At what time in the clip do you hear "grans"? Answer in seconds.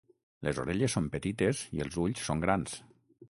2.47-2.77